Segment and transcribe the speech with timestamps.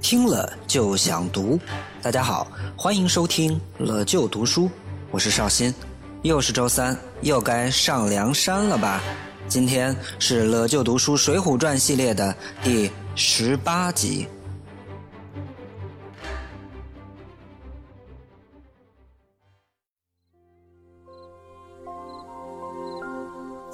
[0.00, 1.60] 听了就想读，
[2.00, 2.46] 大家好，
[2.76, 4.70] 欢迎收听了就读书，
[5.10, 5.74] 我是绍兴，
[6.22, 9.02] 又是周三，又该上梁山了吧？
[9.48, 14.26] 今天是了就读书《水浒传》系列的第十八集。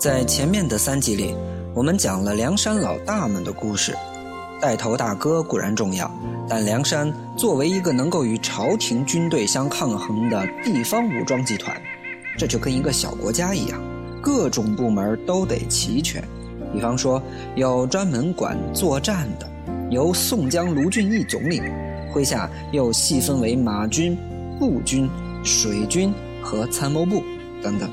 [0.05, 1.35] 在前面的三集里，
[1.73, 3.97] 我们讲了梁山老大们的故事。
[4.61, 6.11] 带头大哥固然重要，
[6.47, 11.75] 但梁山作为一个能够与朝廷军队相抗衡的地方武装集团，
[12.37, 13.83] 这就跟一个小国家一样，
[14.21, 16.23] 各种部门都得齐全。
[16.71, 17.23] 比方说，
[17.57, 19.51] 有专门管作战的，
[19.91, 21.65] 由宋江、卢俊义总领，
[22.13, 24.15] 麾下又细分为马军、
[24.61, 25.09] 步军、
[25.43, 27.23] 水军和参谋部
[27.63, 27.89] 等等。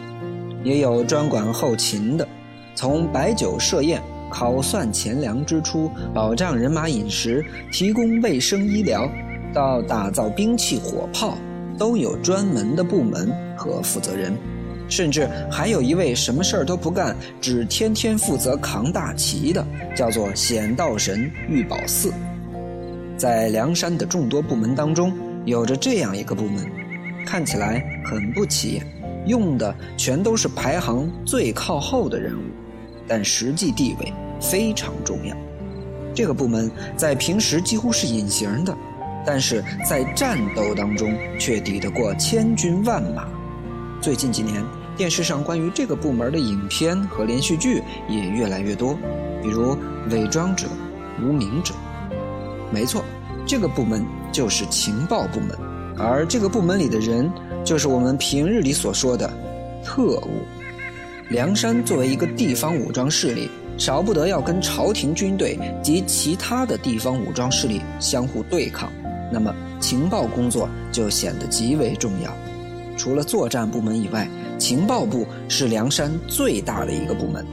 [0.64, 2.28] 也有专管后勤的，
[2.76, 9.10] 从摆酒设宴、考算钱粮支出、保障人马饮食、提供卫生医疗，
[9.54, 11.38] 到打造兵器火炮，
[11.78, 14.34] 都有专门的部门和负责人。
[14.88, 19.66] 甚至还有一位什么事儿都不干，只天天负责扛大旗的，
[19.96, 22.12] 叫做显道神玉宝寺。
[23.16, 25.14] 在梁山的众多部门当中，
[25.46, 26.70] 有着这样一个部门，
[27.26, 28.86] 看起来很不起眼。
[29.26, 32.42] 用的全都是排行最靠后的人物，
[33.08, 35.36] 但实际地位非常重要。
[36.14, 38.76] 这个部门在平时几乎是隐形的，
[39.26, 43.28] 但是在战斗当中却抵得过千军万马。
[44.02, 44.64] 最近几年，
[44.98, 48.98] 电视上关于这个部门的影片和连续剧也越来越多，
[49.42, 49.76] 比如
[50.10, 50.68] 《伪装者》
[51.26, 51.74] 《无名者》。
[52.74, 53.04] 没错，
[53.46, 55.50] 这个部门就是情报部门，
[56.02, 57.32] 而这个部门里的人。
[57.64, 59.32] 就是我们平日里所说的
[59.86, 60.42] 特务。
[61.30, 68.92] 梁山作为一个地方武装势力，少不得要跟朝廷军队及其他的地方武装势力相互对抗，
[69.32, 72.36] 那么情报工作就显得极为重要。
[72.98, 74.28] 除了作战部门以外，
[74.58, 77.46] 情报部是梁山最大的一个部门。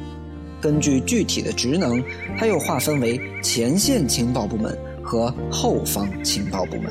[0.59, 2.03] 根据具体的职能，
[2.39, 4.75] 它又划分为前线情报部门
[5.05, 6.91] 和后方情报部门。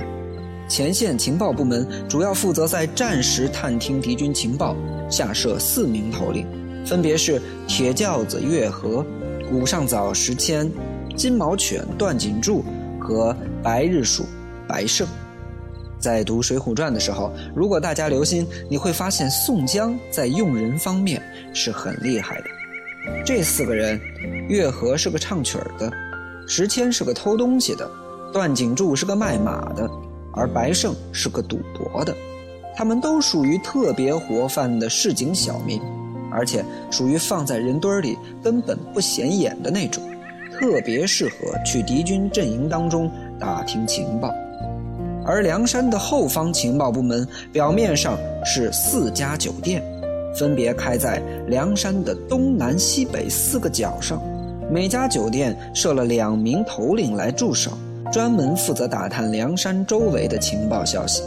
[0.68, 4.76] 前线情报部门主要负责在战时探听敌军情报，
[5.10, 6.46] 下设四名头领，
[6.86, 9.06] 分别是铁轿子月和、
[9.50, 10.70] 古上早石谦、
[11.16, 12.64] 金毛犬段锦柱
[13.00, 14.26] 和白日鼠
[14.68, 15.08] 白胜。
[16.00, 21.22] 在读《水浒传》的时候，如果大家留心，你会发现宋江在用人方面
[21.54, 22.44] 是很厉害的。
[23.26, 24.00] 这四个人，
[24.50, 25.92] 月和是个唱曲儿的，
[26.46, 27.90] 石谦是个偷东西的，
[28.34, 29.90] 段景柱是个卖马的。
[30.34, 32.16] 而白胜是个赌博的，
[32.76, 35.82] 他们都属于特别活泛的市井小民，
[36.32, 40.04] 而且属于放在人堆里根本不显眼的那种，
[40.60, 44.34] 特别适合去敌军阵营当中打听情报。
[45.26, 49.84] 而梁山的后方情报部门表面上是四家酒店，
[50.38, 54.22] 分别开在梁山的东南西北四个角上，
[54.72, 57.72] 每家酒店设了两名头领来驻守。
[58.12, 61.23] 专门负责打探梁山周围的情报消息。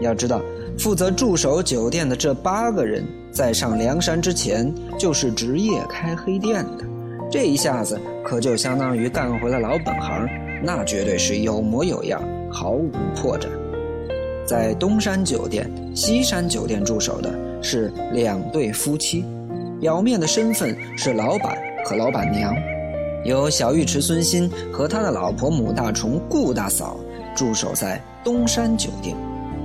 [0.00, 0.40] 要知道，
[0.78, 6.84] 负责驻守酒店的这八个人，在上梁山之前就是职业开黑店的，
[7.30, 10.28] 这一下子可就相当于干回了老本行，
[10.62, 13.46] 那绝对是有模有样，毫无破绽。
[14.46, 19.24] 在东山酒店、西山酒店驻守的是两对夫妻，
[19.80, 22.54] 表面的身份是老板和老板娘。
[23.24, 26.96] 由小尉迟孙新和他的老婆母大虫顾大嫂
[27.34, 29.16] 驻守在东山酒店，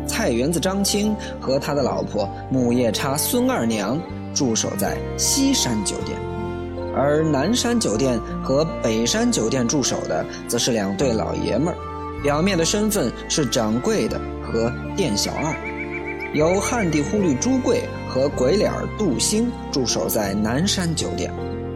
[0.07, 4.01] 菜园子张青和他的老婆母夜叉孙二娘
[4.34, 6.17] 驻守在西山酒店，
[6.95, 11.78] 而南山酒店和北山酒店驻守的则是两对老爷们儿，
[12.23, 15.56] 表面的身份是掌柜的和店小二，
[16.33, 21.31] 由汉地呼律朱贵和鬼脸杜兴驻守在南山酒店。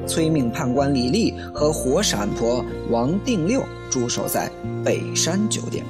[0.07, 4.49] 催命判官李立和火闪婆王定六驻守在
[4.83, 5.83] 北山酒店。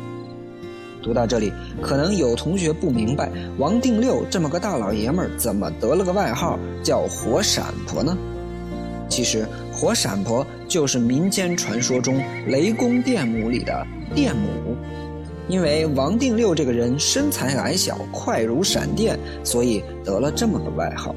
[1.03, 8.17] 读到这里，可能有同学不明白，王定六这么个大老爷们儿，怎么得了个外号叫火闪婆呢？
[9.07, 13.85] 其实，火闪婆就是民间传说中雷公电母里的
[14.15, 14.75] 电母，
[15.47, 21.15] 因为王定六这个人身材矮小，快如闪电，所以得了这么个外号。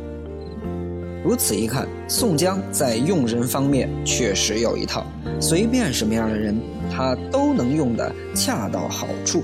[1.29, 5.05] 如此一看，宋江在用人方面确实有一套，
[5.39, 6.59] 随便什么样的人，
[6.91, 9.43] 他都能用得恰到好处。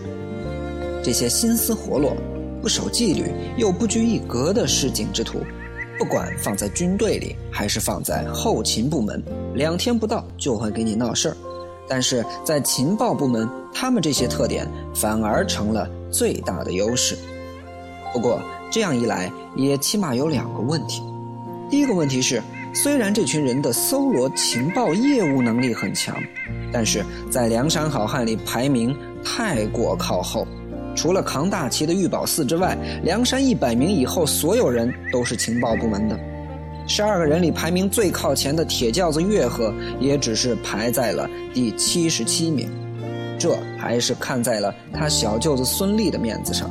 [1.03, 2.17] 这些心思活络、
[2.63, 5.41] 不守纪律又不拘一格的市井之徒，
[5.99, 9.23] 不管放在军队里还是放在后勤部门，
[9.55, 11.37] 两天不到就会给你闹事儿。
[11.87, 17.15] 但是在情报部门，他们这些特点反而成了最大的优势。
[18.11, 18.41] 不过
[18.71, 21.03] 这样一来，也起码有两个问题。
[21.71, 22.43] 第一个问题是，
[22.75, 26.17] 虽然这群人的搜罗情报业务能力很强，
[26.73, 30.47] 但是在梁山好汉里排名太过靠后。
[30.95, 36.17] 除了扛大旗的玉宝寺之外，梁山一百名以后，所有人都是情报部门的。
[36.87, 42.71] 十二个人里排名最靠前的铁轿子岳和，也只是排在了第七十七名。
[43.37, 46.71] 这还是看在了他小舅子孙立的面子上。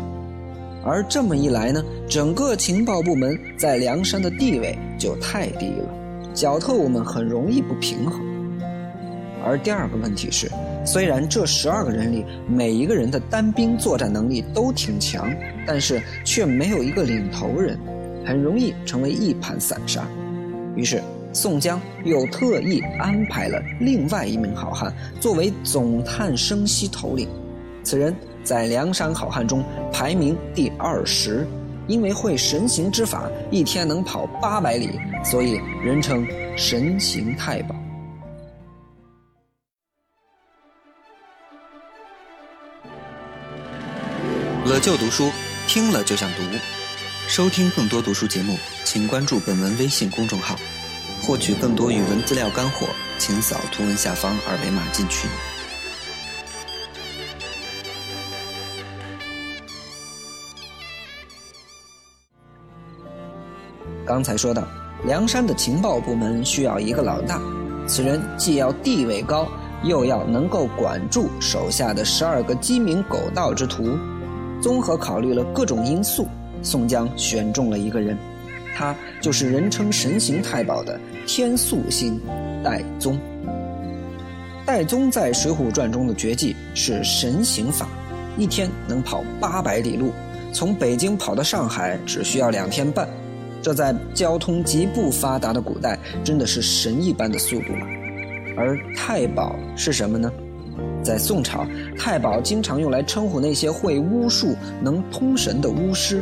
[0.86, 5.90] 而这么一来呢，整个情报部门在梁山的地位就太低了，
[6.34, 8.22] 小特务们很容易不平衡。
[9.46, 10.50] 而第二个问题是。
[10.86, 15.34] 虽然这十二个人里每一个人的单兵作战能力都挺强，
[15.66, 17.80] 但是却没有一个领头人，
[18.26, 20.06] 很容易成为一盘散沙。
[20.76, 21.02] 于是
[21.32, 27.30] 宋江又特意安排了另外一名好汉作为总探生息头领，
[27.82, 28.14] 此人
[28.44, 31.48] 在梁山好汉中排名第二十，
[31.88, 35.54] 因为会神行之法，一天能跑八百里，所以
[35.84, 37.76] 人称神行太保。
[44.66, 45.32] 了就读书，
[45.68, 46.42] 听了就想读。
[47.28, 50.58] 收听更多读书节目，请关注本文微信公众号。
[51.22, 52.88] 获取更多语文资料干货，
[53.18, 55.30] 请扫图文下方二维码进群。
[64.06, 64.68] 刚才说到，
[65.06, 67.40] 梁山的情报部门需要一个老大，
[67.88, 69.48] 此人既要地位高，
[69.84, 73.98] 又要能够管住手下的十二个鸡鸣狗盗之徒。
[74.62, 76.28] 综合考虑了各种因素，
[76.62, 78.18] 宋江选中了一个人，
[78.76, 82.20] 他就是人称神行太保的天素星
[82.64, 83.18] 戴宗。
[84.66, 87.88] 戴宗在《水浒传》中的绝技是神行法，
[88.38, 90.12] 一天能跑八百里路，
[90.54, 93.06] 从北京跑到上海只需要两天半，
[93.64, 97.88] 这在交通极不发达的古代真的是神一般的速度了。
[98.58, 100.32] 而太保是什么呢？
[101.02, 101.66] 在宋朝，
[101.98, 106.22] 太保经常用来称呼那些会巫术、能通神的巫师，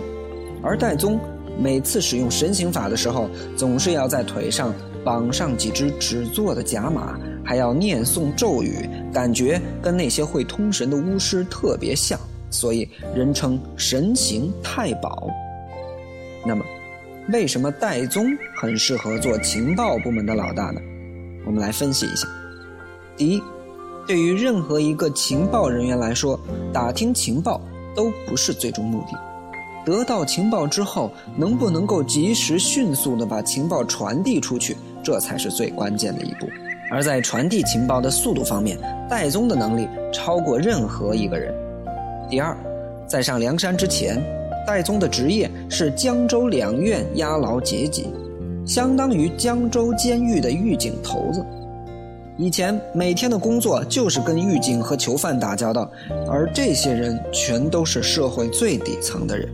[0.62, 1.20] 而戴宗
[1.60, 3.28] 每次使用神行法的时候，
[3.58, 4.74] 总是要在腿上
[5.04, 15.28] 绑上几只纸做的假马，还要念诵咒语，感觉跟那些会通神的巫师特别像，所以人称神行太保。
[17.32, 18.26] 为什么戴宗
[18.56, 20.82] 很适合做情报部门的老大呢？
[21.46, 22.28] 我们来分析一下。
[23.16, 23.42] 第一。
[24.08, 26.38] 对于任何一个情报人员来说，
[26.74, 27.62] 打听情报
[27.96, 29.18] 都不是最终目的。
[29.86, 36.48] 得到情报之后，能不能够及时、迅速地把情报传递出去，这才是最关键的一步。
[36.92, 38.76] 而在传递情报的速度方面，
[39.08, 41.54] 戴宗的能力超过任何一个人。
[42.28, 42.58] 第二，
[43.08, 44.22] 在上梁山之前，
[44.66, 48.08] 戴宗的职业是江州两院押牢劫级，
[48.66, 51.46] 相当于江州监狱的狱警头子。
[52.38, 55.90] 以前每天的工作就是跟狱警和囚犯打交道，
[56.28, 59.48] 而这些人全都是社会最底层的人。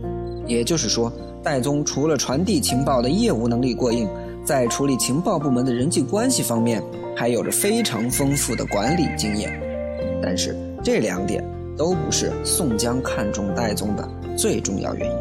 [0.46, 1.12] 也就是说，
[1.42, 4.08] 戴宗除了传递情报的业务能力过硬，
[4.44, 6.82] 在处理情报部门的人际关系方面，
[7.14, 9.52] 还有着非常丰富的管理经验。
[10.22, 11.44] 但是这两点
[11.78, 14.06] 都不是宋江看中戴宗的
[14.36, 15.16] 最重要原因。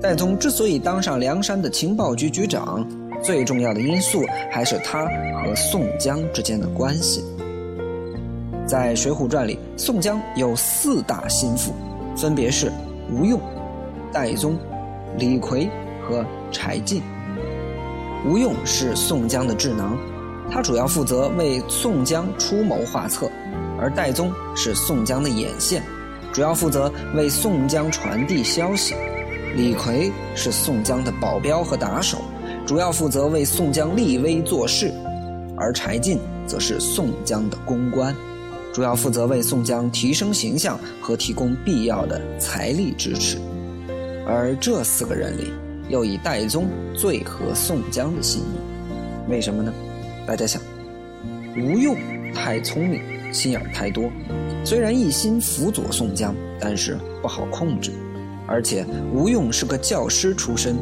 [0.00, 2.84] 戴宗之所以当上梁山的情报局局长。
[3.20, 5.06] 最重要的因素还是他
[5.42, 7.24] 和宋江之间的关系。
[8.64, 11.72] 在《水浒传》里，宋江有四大心腹，
[12.16, 12.70] 分别是
[13.10, 13.40] 吴用、
[14.12, 14.56] 戴宗、
[15.16, 15.68] 李逵
[16.00, 17.02] 和柴进。
[18.24, 19.98] 吴用是宋江的智囊，
[20.48, 23.26] 他主要负责为宋江出谋划策；
[23.78, 25.82] 而戴宗是宋江的眼线，
[26.32, 28.94] 主要负责为宋江传递消息；
[29.54, 32.18] 李逵是宋江的保镖和打手。
[32.66, 34.92] 主要负责为宋江立威做事，
[35.56, 38.14] 而柴进则是宋江的公关，
[38.74, 43.38] 主要负责为宋江提升形象和提供必要的财力支持。
[44.26, 45.50] 而这四个人里，
[45.88, 49.30] 又以戴宗最合宋江的心意。
[49.30, 49.72] 为什么呢？
[50.26, 50.60] 大家想，
[51.56, 51.96] 吴用
[52.34, 53.00] 太聪明，
[53.32, 54.10] 心眼太多，
[54.64, 57.90] 虽然一心辅佐宋江，但是不好控制。
[58.46, 60.76] 而且吴用是个教师出身。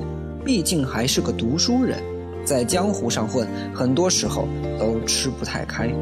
[0.44, 2.00] 毕竟还是个读书人，
[2.44, 4.46] 在江湖上混，很多时候
[4.78, 5.92] 都吃不太开。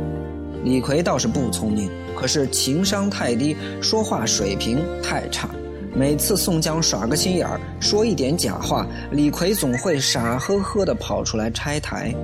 [0.62, 5.48] 李逵倒是不聪明，可是情商太低，说话水平太差，
[5.96, 12.14] 每次宋江耍个心眼儿，说一点假话，李逵总会傻呵呵地跑出来拆台。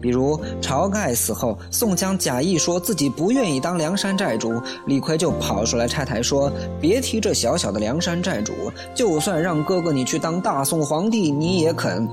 [0.00, 8.52] 比如晁盖死后，宋江假意说自己不愿意当梁山寨主，李逵就跑出来拆台说：“别提这小小的梁山寨主，
[8.94, 12.08] 就算让哥哥你去当大宋皇帝，你也肯。”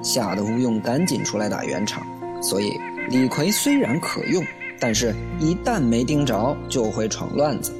[0.00, 2.06] 吓得吴用赶紧出来打圆场。
[2.42, 4.44] 所以李逵虽然可用，
[4.78, 7.72] 但是一旦没盯着，就会闯乱子。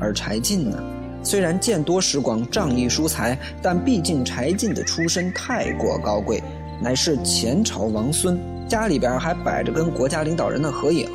[0.00, 0.82] 而柴进呢，
[1.22, 6.42] 虽然见多识广、仗义疏财，但毕竟柴进的出身太过高贵，
[6.80, 8.36] 乃是前朝王孙。
[8.72, 11.06] 家里边还摆着跟国家领导人的合影，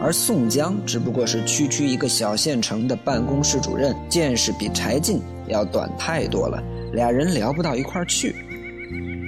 [0.00, 6.60] 而宋江只不过是区区一个小县城的办公室主任，见识比柴进要短太多了，
[6.92, 8.34] 俩人聊不到一块儿去。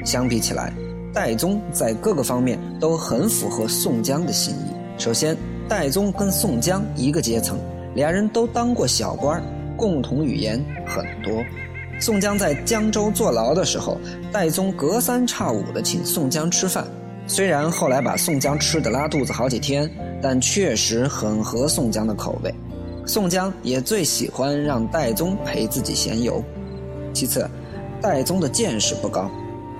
[0.04, 0.74] 相比起来，
[1.14, 4.72] 戴宗在各个方面都很符合宋江的心意。
[4.98, 5.36] 首先，
[5.68, 7.56] 戴宗跟宋江一个阶层，
[7.94, 9.40] 俩人都当过小官，
[9.76, 11.40] 共同语言很多。
[12.00, 13.96] 宋江在江州坐牢的时候，
[14.32, 16.84] 戴宗隔三差五的请宋江吃饭。
[17.32, 19.88] 虽然后来把宋江吃的拉肚子好几天，
[20.20, 22.52] 但确实很合宋江的口味。
[23.06, 26.42] 宋江也最喜欢让戴宗陪自己闲游。
[27.14, 27.48] 其次，
[28.02, 29.30] 戴宗的见识不高，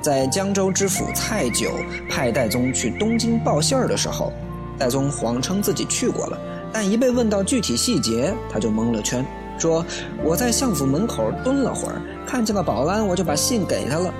[0.00, 1.72] 在江州知府蔡九
[2.08, 4.32] 派戴宗去东京报信儿的时候，
[4.78, 6.38] 戴宗谎称自己去过了，
[6.72, 9.26] 但一被问到具体细节，他就蒙了圈，
[9.58, 9.84] 说
[10.22, 14.14] 我在相府门口蹲了会儿，看见了保安，我就把信给他了。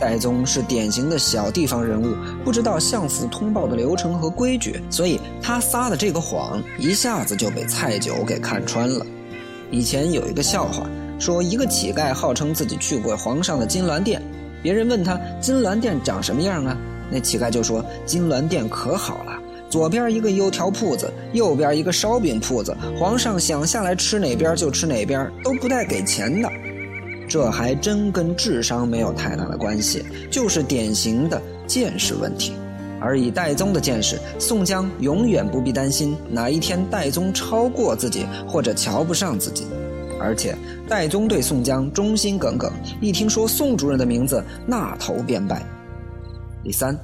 [0.00, 9.04] 戴宗是典型的小地方人物，不知道相府通报的流程和规矩，所以他撒的这个谎一下子就被蔡九给看穿了。
[9.70, 10.88] 以前有一个笑话，
[11.18, 14.22] 说一个乞丐号称自己去过皇上的金銮殿，
[14.62, 16.74] 别人问他金銮殿长什么样啊？
[17.10, 19.38] 那乞丐就说金銮殿可好了，
[19.68, 26.50] 左边一个油条铺子，右边一个烧饼铺子，皇上想下来吃哪边就吃哪边，都不带给钱的。
[27.30, 32.52] 这还真跟智商没有太大的关系，就是典型的见识问题。
[33.00, 39.64] 而以戴宗的见识，宋江永远不必担心哪一天戴宗超过自己或者瞧不上自己。
[40.20, 40.56] 而且
[40.88, 42.68] 戴宗对宋江忠心耿耿，
[43.00, 45.64] 一听说宋主任的名字，那头便拜。
[46.64, 46.98] 第三，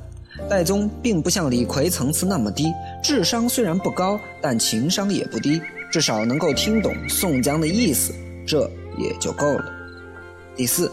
[0.50, 2.64] 戴宗并不像李逵层次那么低，
[3.00, 8.12] 智商虽然不高，但情商也不低，至少能够听懂宋江的意思，
[8.44, 8.68] 这
[8.98, 9.75] 也就够了。
[10.56, 10.90] 第四，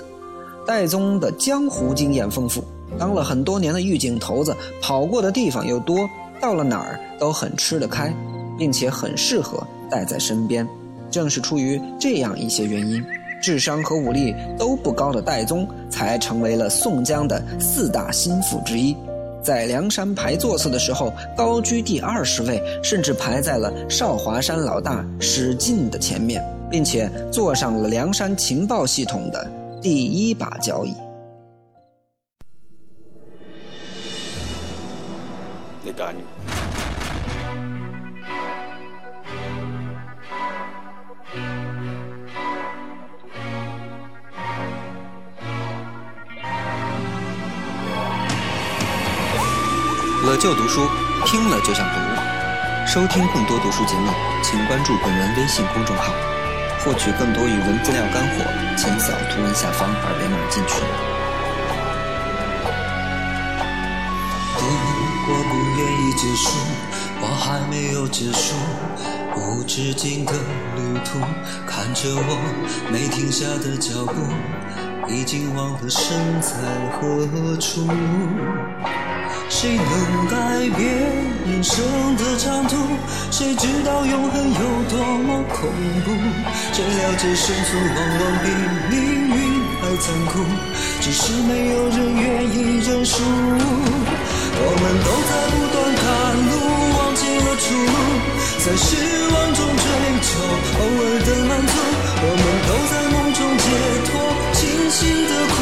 [0.68, 2.62] 戴宗的江湖经验丰富，
[3.00, 6.10] 当了很多年的狱警头子，跑过的地方又多，
[6.42, 8.14] 到了哪儿都很吃得开，
[8.58, 10.68] 并且很适合带在身边。
[11.10, 13.02] 正是出于这样一些原因，
[13.42, 18.94] 智商和武力都不高的戴宗，才成为了宋江的四大心腹之一，
[19.42, 26.44] 在梁山排座次的时候高居第二十位，甚至排在了少华山老大史进的前面。
[26.74, 29.48] 并且坐上了梁山情报系统的
[29.80, 30.96] 第一把交椅。
[35.84, 36.16] 你敢？
[50.26, 50.82] 乐就读书，
[51.28, 52.00] 听了就想读。
[52.88, 54.10] 收听更多读书节目，
[54.42, 56.12] 请关注本人微信公众号。
[56.84, 58.44] 获取更多语文资料干货，
[58.76, 60.76] 请扫图文下方二维码进去。
[64.58, 64.62] 不
[65.26, 66.50] 过不愿意结束，
[67.22, 68.54] 我还没有结束
[69.38, 70.34] 无止境的
[70.76, 71.20] 旅途。
[71.66, 72.38] 看着我
[72.92, 74.14] 没停下的脚步，
[75.08, 76.52] 已经忘了身在
[76.92, 77.88] 何处。
[79.50, 80.36] 谁能改
[80.78, 80.84] 变
[81.48, 81.84] 人生
[82.18, 82.76] 的长度？
[83.32, 84.60] 谁知道永恒有
[84.90, 85.70] 多么恐
[86.06, 86.12] 怖？
[86.74, 88.46] 谁了解生存往往比
[88.90, 88.96] 命
[89.30, 89.38] 运
[89.82, 90.34] 还残酷？
[91.02, 93.24] 只是没有人愿意认输。
[94.56, 96.04] 我们都在不断赶
[96.50, 96.52] 路，
[96.98, 97.96] 忘记了出路，
[98.60, 98.88] 在失
[99.34, 99.86] 望中追
[100.22, 100.30] 求
[100.80, 101.74] 偶尔的满足。
[102.26, 103.66] 我们都在梦中解
[104.06, 104.12] 脱，
[104.64, 105.56] 清醒的哭，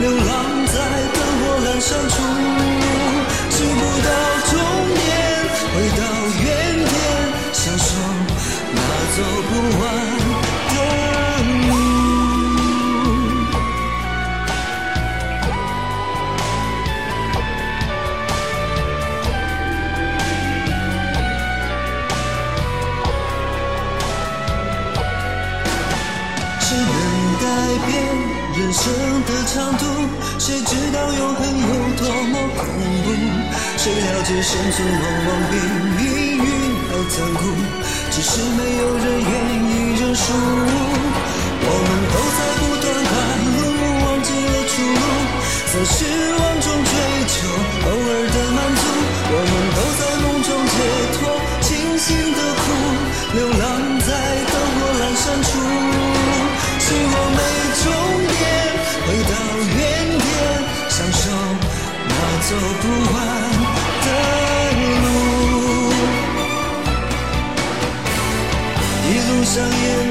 [0.00, 0.30] 流浪
[0.66, 0.74] 在
[1.12, 2.14] 灯火阑珊处。
[3.50, 4.08] 寻不到
[4.48, 4.52] 终
[4.94, 5.07] 点，
[38.20, 39.32] 只是没有人愿
[39.62, 40.32] 意认输。
[40.34, 43.14] 我们都在不断赶
[43.54, 43.56] 路，
[44.02, 45.06] 忘记了出路，
[45.72, 45.94] 在失
[46.34, 46.42] 望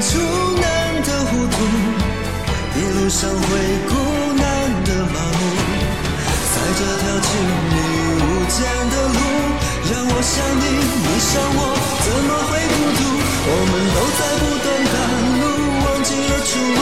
[0.00, 0.18] 演出
[0.60, 0.62] 难
[1.02, 1.56] 的糊涂，
[2.76, 3.38] 一路上回
[3.88, 3.92] 顾
[4.34, 4.44] 难
[4.84, 5.40] 的麻木，
[6.54, 7.30] 在这条亲
[7.68, 7.76] 密
[8.22, 8.56] 无间
[8.90, 9.18] 的路，
[9.90, 10.64] 让我想你，
[11.02, 11.60] 你想我，
[12.04, 13.00] 怎么会孤独？
[13.50, 14.96] 我们都在不断赶
[15.40, 15.42] 路，
[15.82, 16.80] 忘记了出路，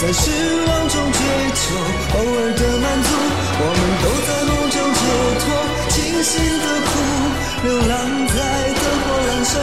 [0.00, 0.22] 在失
[0.66, 1.18] 望中追
[1.54, 1.62] 求
[2.14, 3.10] 偶尔的满足，
[3.58, 5.02] 我们都在梦中解
[5.42, 5.44] 脱
[5.88, 6.90] 清醒的苦，
[7.64, 7.92] 流浪
[8.28, 8.34] 在
[8.70, 9.54] 灯火阑珊